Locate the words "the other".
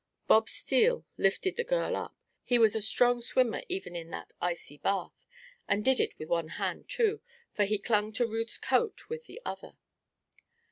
9.27-9.77